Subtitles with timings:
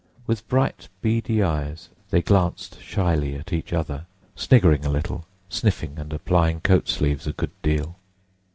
[0.25, 6.11] With bright beady eyes they glanced shyly at each other, sniggering a little, sniffing and
[6.11, 7.97] applying coat sleeves a good deal.